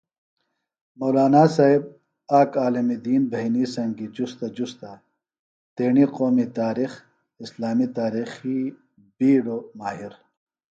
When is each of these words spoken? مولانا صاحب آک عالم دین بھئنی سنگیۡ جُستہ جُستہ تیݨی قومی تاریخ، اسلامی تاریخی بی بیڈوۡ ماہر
مولانا 0.99 1.43
صاحب 1.55 1.83
آک 2.39 2.51
عالم 2.63 2.87
دین 3.05 3.21
بھئنی 3.31 3.63
سنگیۡ 3.73 4.13
جُستہ 4.15 4.47
جُستہ 4.55 4.91
تیݨی 5.75 6.05
قومی 6.15 6.45
تاریخ، 6.59 6.91
اسلامی 7.43 7.87
تاریخی 7.97 8.59
بی 8.61 8.71
بیڈوۡ 9.17 9.63
ماہر 9.77 10.13